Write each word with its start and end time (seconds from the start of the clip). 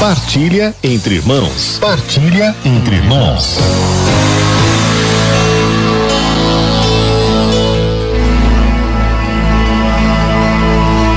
Partilha 0.00 0.74
entre 0.82 1.16
irmãos. 1.16 1.76
Partilha 1.78 2.56
entre 2.64 2.96
irmãos. 2.96 3.58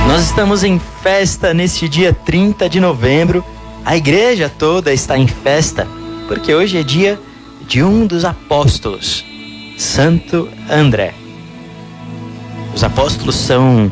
Nós 0.06 0.24
estamos 0.24 0.62
em 0.62 0.78
festa 1.02 1.54
neste 1.54 1.88
dia 1.88 2.12
30 2.12 2.68
de 2.68 2.78
novembro. 2.78 3.42
A 3.86 3.96
igreja 3.96 4.50
toda 4.50 4.92
está 4.92 5.16
em 5.16 5.26
festa, 5.26 5.88
porque 6.28 6.54
hoje 6.54 6.76
é 6.76 6.82
dia 6.82 7.18
de 7.66 7.82
um 7.82 8.06
dos 8.06 8.22
apóstolos, 8.22 9.24
Santo 9.78 10.46
André. 10.70 11.14
Os 12.74 12.84
apóstolos 12.84 13.34
são 13.34 13.90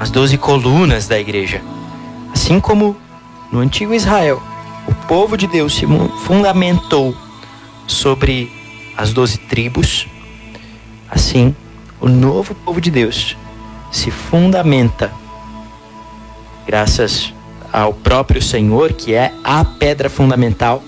as 0.00 0.10
doze 0.10 0.36
colunas 0.36 1.06
da 1.06 1.20
igreja. 1.20 1.62
Assim 2.32 2.58
como 2.58 2.96
no 3.54 3.60
antigo 3.60 3.94
Israel, 3.94 4.42
o 4.88 4.94
povo 5.06 5.36
de 5.36 5.46
Deus 5.46 5.76
se 5.76 5.86
fundamentou 6.26 7.16
sobre 7.86 8.50
as 8.96 9.12
doze 9.12 9.38
tribos, 9.38 10.08
assim 11.08 11.54
o 12.00 12.08
novo 12.08 12.52
povo 12.52 12.80
de 12.80 12.90
Deus 12.90 13.36
se 13.92 14.10
fundamenta 14.10 15.12
graças 16.66 17.32
ao 17.72 17.92
próprio 17.94 18.42
Senhor, 18.42 18.92
que 18.92 19.14
é 19.14 19.32
a 19.44 19.64
pedra 19.64 20.10
fundamental 20.10 20.82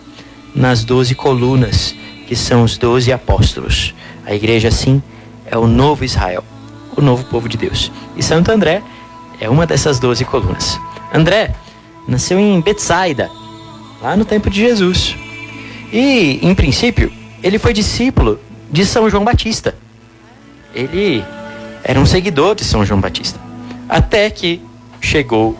nas 0.52 0.82
doze 0.82 1.14
colunas, 1.14 1.94
que 2.26 2.34
são 2.34 2.64
os 2.64 2.76
doze 2.76 3.12
apóstolos. 3.12 3.94
A 4.24 4.34
igreja, 4.34 4.68
assim, 4.68 5.00
é 5.46 5.56
o 5.56 5.68
novo 5.68 6.04
Israel, 6.04 6.42
o 6.96 7.00
novo 7.00 7.24
povo 7.26 7.48
de 7.48 7.56
Deus. 7.56 7.92
E 8.16 8.22
Santo 8.24 8.50
André 8.50 8.82
é 9.40 9.48
uma 9.48 9.66
dessas 9.66 10.00
doze 10.00 10.24
colunas. 10.24 10.80
André 11.14 11.54
nasceu 12.06 12.38
em 12.38 12.60
Betsaida, 12.60 13.30
lá 14.02 14.16
no 14.16 14.24
tempo 14.24 14.48
de 14.48 14.60
Jesus. 14.60 15.16
E, 15.92 16.38
em 16.42 16.54
princípio, 16.54 17.12
ele 17.42 17.58
foi 17.58 17.72
discípulo 17.72 18.38
de 18.70 18.84
São 18.84 19.08
João 19.08 19.24
Batista. 19.24 19.74
Ele 20.74 21.24
era 21.82 21.98
um 21.98 22.06
seguidor 22.06 22.54
de 22.54 22.64
São 22.64 22.84
João 22.84 23.00
Batista. 23.00 23.40
Até 23.88 24.28
que 24.28 24.60
chegou 25.00 25.56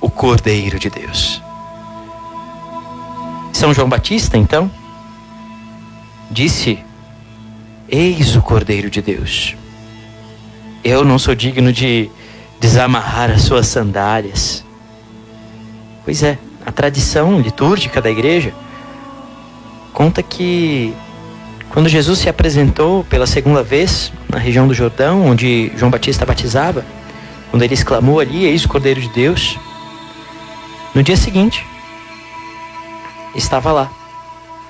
o 0.00 0.10
Cordeiro 0.10 0.78
de 0.78 0.88
Deus. 0.88 1.42
São 3.52 3.72
João 3.72 3.88
Batista, 3.88 4.36
então, 4.36 4.70
disse: 6.30 6.78
Eis 7.88 8.36
o 8.36 8.42
Cordeiro 8.42 8.90
de 8.90 9.00
Deus. 9.00 9.54
Eu 10.82 11.04
não 11.04 11.18
sou 11.18 11.34
digno 11.34 11.72
de 11.72 12.10
desamarrar 12.60 13.30
as 13.30 13.42
suas 13.42 13.66
sandálias. 13.66 14.65
Pois 16.06 16.22
é, 16.22 16.38
a 16.64 16.70
tradição 16.70 17.40
litúrgica 17.40 18.00
da 18.00 18.08
igreja 18.08 18.54
conta 19.92 20.22
que 20.22 20.94
quando 21.70 21.88
Jesus 21.88 22.20
se 22.20 22.28
apresentou 22.28 23.02
pela 23.02 23.26
segunda 23.26 23.60
vez 23.60 24.12
na 24.28 24.38
região 24.38 24.68
do 24.68 24.72
Jordão, 24.72 25.26
onde 25.26 25.72
João 25.76 25.90
Batista 25.90 26.24
batizava, 26.24 26.86
quando 27.50 27.64
ele 27.64 27.74
exclamou 27.74 28.20
ali: 28.20 28.44
Eis 28.44 28.64
o 28.64 28.68
Cordeiro 28.68 29.00
de 29.00 29.08
Deus. 29.08 29.58
No 30.94 31.02
dia 31.02 31.16
seguinte, 31.16 31.66
estava 33.34 33.72
lá, 33.72 33.90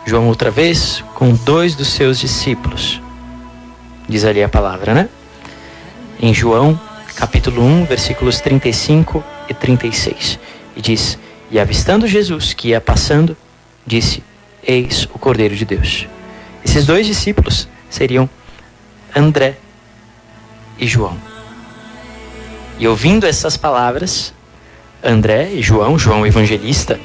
João 0.07 0.29
outra 0.29 0.51
vez, 0.51 1.05
com 1.15 1.35
dois 1.35 1.75
dos 1.75 1.89
seus 1.89 2.19
discípulos. 2.19 2.99
Diz 4.09 4.25
ali 4.25 4.43
a 4.43 4.49
palavra, 4.49 4.95
né? 4.95 5.09
Em 6.19 6.33
João, 6.33 6.81
capítulo 7.15 7.63
1, 7.63 7.85
versículos 7.85 8.41
35 8.41 9.23
e 9.51 9.55
36. 9.55 10.46
E 10.77 10.83
diz: 10.83 11.19
E 11.51 11.59
avistando 11.59 12.07
Jesus 12.07 12.53
que 12.53 12.69
ia 12.69 12.81
passando, 12.81 13.37
disse: 13.87 14.23
Eis 14.63 15.09
o 15.15 15.19
Cordeiro 15.19 15.57
de 15.57 15.65
Deus. 15.65 16.07
Esses 16.65 16.85
dois 16.85 17.07
discípulos 17.07 17.67
seriam 17.89 18.29
André 19.15 19.57
e 20.79 20.87
João. 20.87 21.17
E 22.79 22.87
ouvindo 22.87 23.27
essas 23.27 23.57
palavras, 23.57 24.35
André 25.03 25.51
e 25.53 25.63
João, 25.63 25.99
João 25.99 26.27
evangelista, 26.27 27.01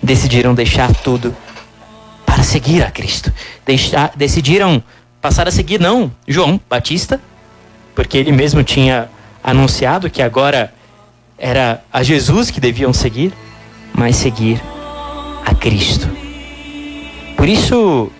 decidiram 0.00 0.54
deixar 0.54 0.94
tudo 0.94 1.34
para 2.24 2.42
seguir 2.44 2.82
a 2.82 2.90
Cristo. 2.90 3.32
Deixar, 3.66 4.12
decidiram 4.14 4.82
passar 5.20 5.48
a 5.48 5.50
seguir 5.50 5.80
não 5.80 6.12
João 6.28 6.60
Batista, 6.68 7.20
porque 7.94 8.16
ele 8.16 8.30
mesmo 8.30 8.62
tinha 8.62 9.08
anunciado 9.42 10.08
que 10.10 10.22
agora 10.22 10.72
era 11.42 11.82
a 11.92 12.04
Jesus 12.04 12.52
que 12.52 12.60
deviam 12.60 12.92
seguir, 12.92 13.32
mas 13.92 14.14
seguir 14.14 14.62
a 15.44 15.52
Cristo. 15.52 16.08
Por 17.36 17.48
isso, 17.48 18.12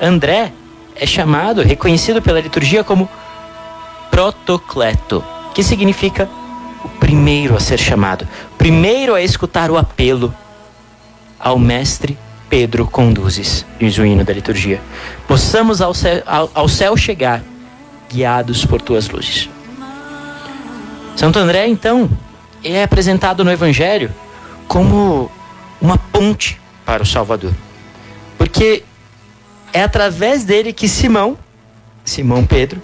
André 0.00 0.52
é 0.94 1.04
chamado, 1.04 1.62
reconhecido 1.62 2.22
pela 2.22 2.40
liturgia 2.40 2.84
como 2.84 3.10
protocleto, 4.08 5.24
que 5.52 5.64
significa 5.64 6.28
o 6.84 6.88
primeiro 7.00 7.56
a 7.56 7.60
ser 7.60 7.76
chamado, 7.76 8.26
primeiro 8.56 9.16
a 9.16 9.20
escutar 9.20 9.68
o 9.68 9.76
apelo 9.76 10.32
ao 11.40 11.58
mestre 11.58 12.16
Pedro 12.48 12.86
conduzes, 12.86 13.66
diz 13.80 13.98
o 13.98 14.06
hino 14.06 14.24
da 14.24 14.32
liturgia. 14.32 14.80
Possamos 15.26 15.82
ao 15.82 15.92
céu, 15.92 16.22
ao, 16.24 16.48
ao 16.54 16.68
céu 16.68 16.96
chegar, 16.96 17.42
guiados 18.08 18.64
por 18.64 18.80
tuas 18.80 19.08
luzes. 19.08 19.50
Santo 21.16 21.38
André, 21.40 21.66
então, 21.66 22.08
é 22.76 22.82
apresentado 22.82 23.44
no 23.44 23.50
Evangelho 23.50 24.12
como 24.66 25.30
uma 25.80 25.96
ponte 25.96 26.60
para 26.84 27.02
o 27.02 27.06
Salvador. 27.06 27.52
Porque 28.36 28.82
é 29.72 29.82
através 29.82 30.44
dele 30.44 30.72
que 30.72 30.88
Simão, 30.88 31.38
Simão 32.04 32.44
Pedro, 32.44 32.80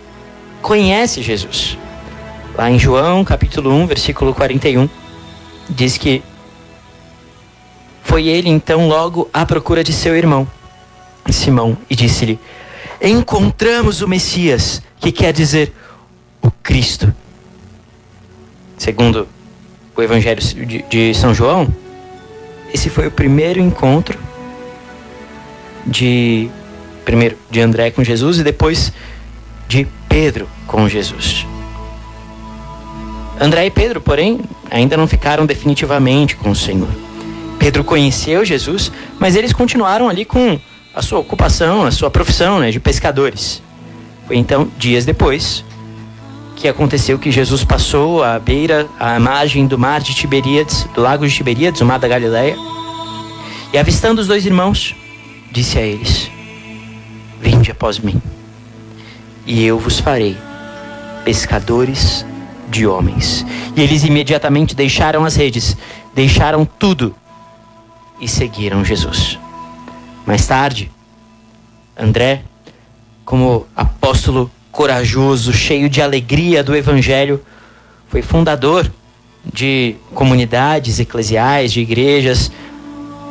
conhece 0.62 1.22
Jesus. 1.22 1.78
Lá 2.56 2.70
em 2.70 2.78
João, 2.78 3.24
capítulo 3.24 3.70
1, 3.70 3.86
versículo 3.86 4.34
41, 4.34 4.88
diz 5.68 5.98
que 5.98 6.22
foi 8.02 8.28
ele 8.28 8.48
então 8.48 8.86
logo 8.86 9.28
à 9.32 9.44
procura 9.44 9.82
de 9.82 9.92
seu 9.92 10.16
irmão, 10.16 10.46
Simão, 11.30 11.76
e 11.90 11.96
disse-lhe: 11.96 12.38
Encontramos 13.02 14.02
o 14.02 14.08
Messias, 14.08 14.82
que 15.00 15.10
quer 15.10 15.32
dizer 15.32 15.72
o 16.40 16.50
Cristo. 16.50 17.12
Segundo 18.78 19.26
o 19.96 20.02
Evangelho 20.02 20.40
de, 20.40 20.84
de 20.88 21.14
São 21.14 21.34
João, 21.34 21.68
esse 22.72 22.90
foi 22.90 23.06
o 23.06 23.10
primeiro 23.10 23.60
encontro 23.60 24.18
de 25.86 26.48
primeiro 27.04 27.36
de 27.50 27.60
André 27.60 27.90
com 27.90 28.02
Jesus 28.02 28.38
e 28.38 28.42
depois 28.42 28.92
de 29.68 29.86
Pedro 30.08 30.48
com 30.66 30.88
Jesus. 30.88 31.46
André 33.40 33.66
e 33.66 33.70
Pedro, 33.70 34.00
porém, 34.00 34.40
ainda 34.70 34.96
não 34.96 35.06
ficaram 35.06 35.44
definitivamente 35.44 36.36
com 36.36 36.50
o 36.50 36.56
Senhor. 36.56 36.88
Pedro 37.58 37.84
conheceu 37.84 38.44
Jesus, 38.44 38.90
mas 39.18 39.36
eles 39.36 39.52
continuaram 39.52 40.08
ali 40.08 40.24
com 40.24 40.58
a 40.94 41.02
sua 41.02 41.18
ocupação, 41.18 41.84
a 41.84 41.90
sua 41.90 42.10
profissão 42.10 42.60
né, 42.60 42.70
de 42.70 42.78
pescadores. 42.78 43.62
Foi 44.26 44.36
então, 44.36 44.70
dias 44.78 45.04
depois, 45.04 45.64
que 46.56 46.68
aconteceu 46.68 47.18
que 47.18 47.30
Jesus 47.30 47.64
passou 47.64 48.22
à 48.22 48.38
beira, 48.38 48.88
à 48.98 49.18
margem 49.18 49.66
do 49.66 49.78
mar 49.78 50.00
de 50.00 50.14
Tiberíades, 50.14 50.84
do 50.94 51.00
lago 51.00 51.26
de 51.26 51.34
Tiberíades, 51.34 51.80
o 51.80 51.84
mar 51.84 51.98
da 51.98 52.08
Galileia, 52.08 52.56
e 53.72 53.78
avistando 53.78 54.20
os 54.20 54.26
dois 54.26 54.46
irmãos, 54.46 54.94
disse 55.50 55.78
a 55.78 55.82
eles: 55.82 56.30
Vinde 57.40 57.70
após 57.70 57.98
mim, 57.98 58.20
e 59.46 59.64
eu 59.64 59.78
vos 59.78 59.98
farei 59.98 60.36
pescadores 61.24 62.24
de 62.68 62.86
homens. 62.86 63.44
E 63.76 63.80
eles 63.80 64.04
imediatamente 64.04 64.74
deixaram 64.74 65.24
as 65.24 65.36
redes, 65.36 65.76
deixaram 66.14 66.64
tudo 66.64 67.14
e 68.20 68.28
seguiram 68.28 68.84
Jesus. 68.84 69.38
Mais 70.26 70.46
tarde, 70.46 70.90
André, 71.96 72.42
como 73.24 73.66
apóstolo 73.74 74.50
corajoso, 74.74 75.52
cheio 75.52 75.88
de 75.88 76.02
alegria 76.02 76.62
do 76.62 76.74
Evangelho, 76.74 77.40
foi 78.08 78.20
fundador 78.22 78.90
de 79.44 79.94
comunidades 80.12 80.98
eclesiais, 80.98 81.72
de 81.72 81.80
igrejas, 81.80 82.50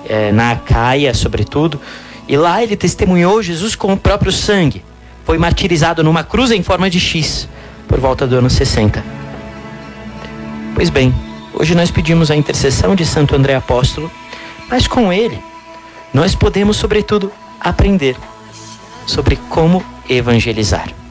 é, 0.08 0.32
na 0.32 0.52
Acaia, 0.52 1.14
sobretudo. 1.14 1.80
E 2.28 2.38
lá 2.38 2.64
ele 2.64 2.78
testemunhou 2.78 3.44
Jesus 3.44 3.76
com 3.76 3.92
o 3.92 3.98
próprio 3.98 4.32
sangue. 4.32 4.84
Foi 5.26 5.38
martirizado 5.38 6.02
numa 6.02 6.24
cruz 6.24 6.50
em 6.50 6.64
forma 6.64 6.90
de 6.90 7.00
X, 7.00 7.48
por 7.88 8.00
volta 8.00 8.26
do 8.26 8.38
ano 8.38 8.50
60. 8.50 9.04
Pois 10.74 10.90
bem, 10.90 11.14
hoje 11.54 11.76
nós 11.76 11.92
pedimos 11.92 12.32
a 12.32 12.36
intercessão 12.38 12.96
de 12.96 13.06
Santo 13.06 13.36
André 13.36 13.54
Apóstolo, 13.54 14.10
mas 14.70 14.88
com 14.88 15.12
ele 15.12 15.38
nós 16.14 16.36
podemos, 16.36 16.78
sobretudo, 16.78 17.32
aprender 17.60 18.16
sobre 19.06 19.36
como 19.50 19.84
evangelizar. 20.10 21.03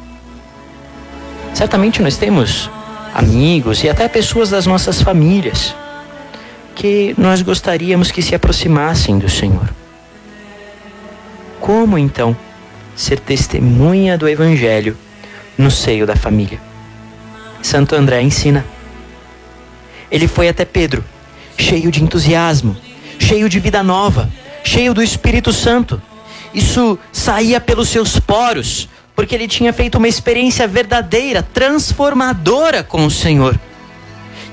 Certamente 1.55 2.03
nós 2.03 2.17
temos 2.17 2.71
amigos 3.15 3.85
e 3.85 3.89
até 3.89 4.09
pessoas 4.09 4.51
das 4.51 4.67
nossas 4.67 5.03
famílias, 5.03 5.75
que 6.75 7.15
nós 7.19 7.43
gostaríamos 7.43 8.11
que 8.11 8.23
se 8.23 8.35
aproximassem 8.35 9.19
do 9.19 9.29
Senhor. 9.29 9.69
Como 11.61 11.99
então 11.99 12.37
ser 12.97 13.21
testemunha 13.21 14.17
do 14.17 14.29
Evangelho 14.29 14.97
no 15.57 15.71
seio 15.71 16.07
da 16.07 16.17
família? 16.17 16.61
Santo 17.63 17.95
André 17.95 18.21
ensina. 18.23 18.65
Ele 20.11 20.27
foi 20.27 20.49
até 20.49 20.65
Pedro, 20.65 21.05
cheio 21.57 21.91
de 21.91 22.03
entusiasmo, 22.03 22.77
cheio 23.19 23.49
de 23.49 23.61
vida 23.61 23.83
nova, 23.83 24.29
cheio 24.65 24.93
do 24.93 25.03
Espírito 25.03 25.53
Santo. 25.53 26.03
Isso 26.53 26.99
saía 27.13 27.61
pelos 27.61 27.89
seus 27.89 28.19
poros, 28.19 28.89
porque 29.15 29.35
ele 29.35 29.47
tinha 29.47 29.73
feito 29.73 29.99
uma 29.99 30.09
experiência 30.09 30.67
verdadeira, 30.67 31.43
transformadora 31.43 32.83
com 32.83 33.05
o 33.05 33.11
Senhor. 33.11 33.59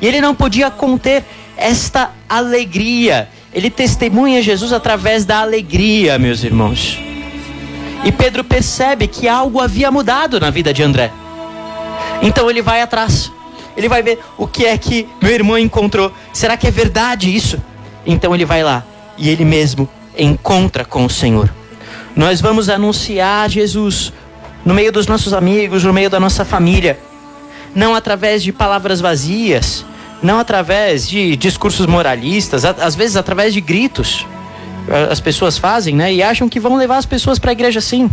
E 0.01 0.07
ele 0.07 0.21
não 0.21 0.35
podia 0.35 0.69
conter 0.69 1.23
esta 1.55 2.11
alegria. 2.27 3.29
Ele 3.53 3.69
testemunha 3.69 4.41
Jesus 4.41 4.71
através 4.71 5.25
da 5.25 5.39
alegria, 5.39 6.17
meus 6.19 6.43
irmãos. 6.43 6.99
E 8.03 8.11
Pedro 8.11 8.43
percebe 8.43 9.07
que 9.07 9.27
algo 9.27 9.59
havia 9.59 9.91
mudado 9.91 10.39
na 10.39 10.49
vida 10.49 10.73
de 10.73 10.83
André. 10.83 11.11
Então 12.21 12.49
ele 12.49 12.61
vai 12.61 12.81
atrás. 12.81 13.31
Ele 13.75 13.89
vai 13.89 14.01
ver 14.01 14.19
o 14.37 14.47
que 14.47 14.65
é 14.65 14.77
que 14.77 15.07
meu 15.21 15.31
irmão 15.31 15.57
encontrou. 15.57 16.11
Será 16.33 16.55
que 16.57 16.67
é 16.67 16.71
verdade 16.71 17.33
isso? 17.33 17.61
Então 18.05 18.33
ele 18.33 18.45
vai 18.45 18.63
lá 18.63 18.83
e 19.17 19.29
ele 19.29 19.45
mesmo 19.45 19.89
encontra 20.17 20.85
com 20.85 21.05
o 21.05 21.09
Senhor. 21.09 21.53
Nós 22.15 22.41
vamos 22.41 22.69
anunciar 22.69 23.49
Jesus 23.49 24.11
no 24.65 24.73
meio 24.73 24.91
dos 24.91 25.07
nossos 25.07 25.33
amigos, 25.33 25.83
no 25.83 25.93
meio 25.93 26.09
da 26.09 26.19
nossa 26.19 26.43
família, 26.43 26.99
não 27.73 27.95
através 27.95 28.43
de 28.43 28.51
palavras 28.51 28.99
vazias, 28.99 29.85
não 30.21 30.39
através 30.39 31.07
de 31.07 31.35
discursos 31.35 31.85
moralistas, 31.85 32.65
às 32.65 32.95
vezes 32.95 33.15
através 33.15 33.53
de 33.53 33.61
gritos. 33.61 34.25
As 35.09 35.19
pessoas 35.19 35.57
fazem, 35.57 35.95
né? 35.95 36.13
E 36.13 36.23
acham 36.23 36.49
que 36.49 36.59
vão 36.59 36.75
levar 36.75 36.97
as 36.97 37.05
pessoas 37.05 37.37
para 37.37 37.51
a 37.51 37.53
igreja 37.53 37.79
assim, 37.79 38.09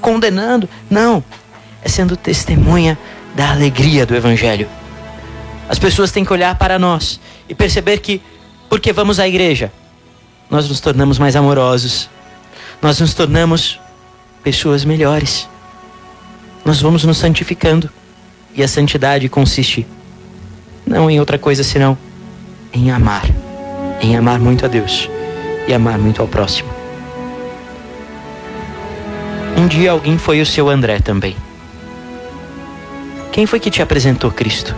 condenando. 0.00 0.68
Não, 0.90 1.22
é 1.82 1.88
sendo 1.88 2.16
testemunha 2.16 2.98
da 3.34 3.50
alegria 3.50 4.04
do 4.04 4.14
evangelho. 4.14 4.68
As 5.68 5.78
pessoas 5.78 6.10
têm 6.10 6.24
que 6.24 6.32
olhar 6.32 6.56
para 6.56 6.78
nós 6.78 7.20
e 7.48 7.54
perceber 7.54 7.98
que 7.98 8.20
porque 8.68 8.92
vamos 8.92 9.18
à 9.18 9.26
igreja, 9.26 9.72
nós 10.48 10.68
nos 10.68 10.80
tornamos 10.80 11.18
mais 11.18 11.36
amorosos. 11.36 12.08
Nós 12.82 12.98
nos 12.98 13.14
tornamos 13.14 13.78
pessoas 14.42 14.84
melhores. 14.84 15.48
Nós 16.64 16.80
vamos 16.80 17.04
nos 17.04 17.18
santificando. 17.18 17.90
E 18.54 18.62
a 18.62 18.68
santidade 18.68 19.28
consiste 19.28 19.86
não 20.84 21.08
em 21.08 21.20
outra 21.20 21.38
coisa 21.38 21.62
senão 21.62 21.96
em 22.72 22.90
amar. 22.90 23.24
Em 24.00 24.16
amar 24.16 24.40
muito 24.40 24.64
a 24.64 24.68
Deus 24.68 25.08
e 25.68 25.72
amar 25.72 25.98
muito 25.98 26.20
ao 26.20 26.26
próximo. 26.26 26.68
Um 29.56 29.68
dia 29.68 29.92
alguém 29.92 30.18
foi 30.18 30.40
o 30.40 30.46
seu 30.46 30.68
André 30.68 30.98
também. 30.98 31.36
Quem 33.30 33.46
foi 33.46 33.60
que 33.60 33.70
te 33.70 33.80
apresentou 33.80 34.30
Cristo? 34.30 34.74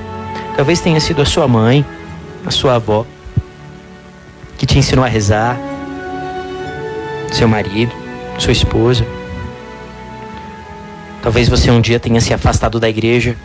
Talvez 0.57 0.81
tenha 0.81 1.01
sido 1.01 1.23
a 1.23 1.25
sua 1.25 1.49
mãe, 1.49 1.85
a 2.45 2.51
sua 2.51 2.75
avó, 2.75 3.07
que 4.59 4.67
te 4.67 4.79
ensinou 4.79 5.05
a 5.05 5.09
rezar, 5.09 5.59
seu 7.33 7.49
marido, 7.49 7.93
sua 8.39 8.53
esposa. 8.53 9.07
Talvez 11.23 11.49
você 11.49 11.71
um 11.71 11.81
dia 11.81 12.01
tenha 12.01 12.21
se 12.21 12.35
afastado 12.35 12.81
da 12.81 12.89
igreja 12.89 13.37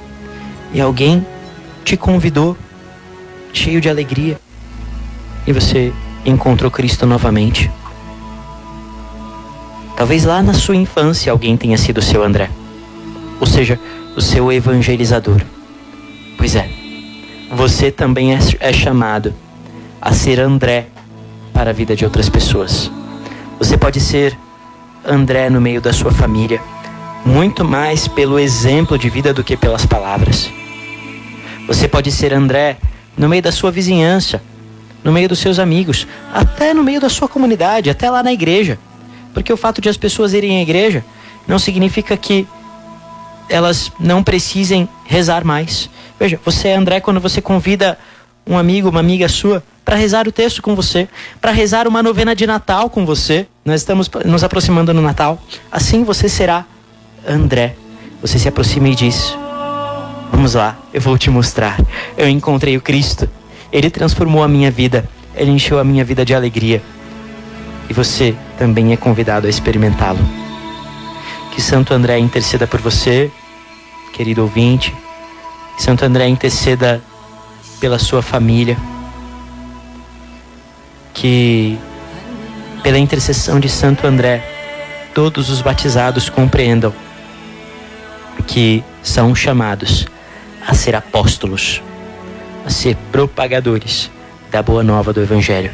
e 0.74 0.82
alguém 0.82 1.26
te 1.86 1.96
convidou, 1.96 2.58
cheio 3.54 3.80
de 3.80 3.88
alegria, 3.90 4.40
e 5.46 5.54
você 5.54 5.94
encontrou 6.26 6.70
Cristo 6.70 7.06
novamente. 7.06 7.72
Talvez 9.96 10.26
lá 10.26 10.44
na 10.44 10.54
sua 10.54 10.76
infância 10.76 11.32
alguém 11.32 11.56
tenha 11.56 11.78
sido 11.78 12.02
seu 12.02 12.24
André, 12.24 12.50
ou 13.40 13.48
seja, 13.48 13.80
o 14.16 14.22
seu 14.22 14.52
evangelizador. 14.52 15.42
Pois 16.38 16.56
é, 16.56 16.70
você 17.52 17.92
também 17.92 18.36
é, 18.36 18.40
é 18.60 18.74
chamado 18.74 19.34
a 20.02 20.12
ser 20.14 20.40
André 20.40 20.88
para 21.54 21.70
a 21.70 21.74
vida 21.74 21.96
de 21.96 22.04
outras 22.04 22.30
pessoas. 22.30 22.92
Você 23.60 23.78
pode 23.78 24.00
ser 24.00 24.38
André 25.06 25.50
no 25.50 25.62
meio 25.62 25.82
da 25.82 25.94
sua 25.94 26.12
família, 26.12 26.62
muito 27.26 27.64
mais 27.66 28.08
pelo 28.08 28.40
exemplo 28.40 28.98
de 28.98 29.10
vida 29.10 29.34
do 29.34 29.44
que 29.44 29.58
pelas 29.58 29.86
palavras. 29.86 30.50
Você 31.68 31.88
pode 31.88 32.12
ser 32.12 32.34
André 32.34 32.78
no 33.18 33.28
meio 33.28 33.42
da 33.42 33.52
sua 33.52 33.72
vizinhança, 33.72 34.42
no 35.04 35.12
meio 35.12 35.28
dos 35.28 35.40
seus 35.40 35.60
amigos, 35.60 36.08
até 36.34 36.74
no 36.74 36.84
meio 36.84 37.02
da 37.02 37.10
sua 37.10 37.28
comunidade, 37.28 37.90
até 37.90 38.10
lá 38.10 38.24
na 38.24 38.32
igreja. 38.32 38.80
Porque 39.34 39.52
o 39.52 39.58
fato 39.58 39.82
de 39.82 39.90
as 39.90 39.98
pessoas 39.98 40.34
irem 40.34 40.60
à 40.60 40.62
igreja 40.62 41.04
não 41.48 41.60
significa 41.60 42.16
que 42.16 42.48
elas 43.50 43.92
não 44.00 44.24
precisem 44.24 44.88
rezar 45.06 45.44
mais. 45.44 45.90
Veja, 46.20 46.40
você 46.44 46.70
é 46.70 46.76
André 46.76 47.00
quando 47.00 47.20
você 47.20 47.42
convida 47.42 47.98
um 48.46 48.58
amigo, 48.58 48.90
uma 48.90 49.00
amiga 49.00 49.28
sua, 49.28 49.64
para 49.84 49.96
rezar 49.96 50.28
o 50.28 50.32
texto 50.32 50.62
com 50.62 50.76
você, 50.76 51.08
para 51.40 51.52
rezar 51.52 51.88
uma 51.88 52.04
novena 52.04 52.36
de 52.36 52.46
Natal 52.48 52.90
com 52.90 53.06
você. 53.06 53.48
Nós 53.64 53.82
estamos 53.82 54.10
nos 54.26 54.44
aproximando 54.44 54.94
no 54.94 55.02
Natal. 55.02 55.42
Assim 55.72 56.04
você 56.04 56.28
será 56.28 56.66
André. 57.28 57.76
Você 58.22 58.40
se 58.40 58.48
aproxima 58.48 58.88
e 58.90 58.96
diz: 58.96 59.36
Vamos 60.32 60.54
lá, 60.54 60.78
eu 60.94 61.02
vou 61.02 61.18
te 61.18 61.30
mostrar. 61.30 61.78
Eu 62.18 62.30
encontrei 62.30 62.78
o 62.78 62.82
Cristo. 62.82 63.30
Ele 63.72 63.90
transformou 63.90 64.44
a 64.44 64.48
minha 64.48 64.72
vida. 64.72 65.08
Ele 65.36 65.52
encheu 65.52 65.80
a 65.80 65.84
minha 65.84 66.04
vida 66.04 66.24
de 66.24 66.34
alegria. 66.34 66.82
E 67.90 67.94
você 67.94 68.36
também 68.58 68.94
é 68.94 68.98
convidado 68.98 69.48
a 69.48 69.50
experimentá-lo. 69.50 70.20
Que 71.54 71.62
Santo 71.62 71.94
André 71.94 72.18
interceda 72.18 72.66
por 72.66 72.80
você, 72.80 73.32
querido 74.14 74.42
ouvinte. 74.42 74.96
Que 75.76 75.84
Santo 75.84 76.06
André 76.06 76.28
interceda 76.28 77.02
pela 77.80 78.00
sua 78.00 78.22
família. 78.22 78.78
Que 81.14 81.78
pela 82.84 82.98
intercessão 82.98 83.60
de 83.60 83.68
Santo 83.68 84.08
André, 84.08 84.44
todos 85.14 85.50
os 85.50 85.62
batizados 85.62 86.30
compreendam 86.30 86.94
que 88.48 88.84
são 89.04 89.36
chamados 89.36 90.08
a 90.66 90.74
ser 90.74 90.96
apóstolos, 90.96 91.82
a 92.66 92.70
ser 92.70 92.96
propagadores 93.12 94.10
da 94.50 94.64
boa 94.64 94.82
nova 94.82 95.14
do 95.14 95.22
Evangelho. 95.22 95.72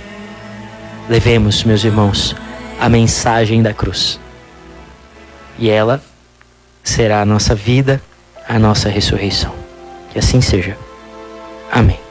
Levemos, 1.08 1.64
meus 1.64 1.84
irmãos, 1.84 2.36
a 2.80 2.90
mensagem 2.90 3.62
da 3.62 3.74
cruz. 3.74 4.20
E 5.58 5.70
ela 5.70 6.04
será 6.84 7.22
a 7.22 7.26
nossa 7.26 7.56
vida, 7.56 8.02
a 8.48 8.60
nossa 8.60 8.90
ressurreição. 8.90 9.54
Que 10.12 10.20
assim 10.20 10.42
seja. 10.42 10.78
Amém. 11.72 12.04